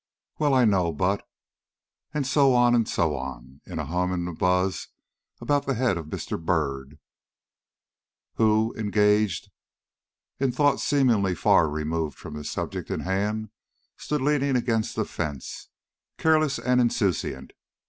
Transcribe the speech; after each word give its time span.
"Well, 0.39 0.55
I 0.55 0.65
know, 0.65 0.91
but" 0.91 1.29
And 2.11 2.25
so 2.25 2.55
on 2.55 2.73
and 2.73 2.89
so 2.89 3.15
on, 3.15 3.61
in 3.67 3.77
a 3.77 3.85
hum 3.85 4.11
and 4.11 4.27
a 4.27 4.33
buzz 4.33 4.87
about 5.39 5.67
the 5.67 5.75
head 5.75 5.95
of 5.95 6.07
Mr. 6.07 6.43
Byrd, 6.43 6.97
who, 8.37 8.73
engaged 8.75 9.51
in 10.39 10.51
thought 10.51 10.79
seemingly 10.79 11.35
far 11.35 11.69
removed 11.69 12.17
from 12.17 12.33
the 12.33 12.43
subject 12.43 12.89
in 12.89 13.01
hand, 13.01 13.51
stood 13.95 14.21
leaning 14.21 14.55
against 14.55 14.95
the 14.95 15.05
fence, 15.05 15.67
careless 16.17 16.57
and 16.57 16.81
insouciant. 16.81 17.53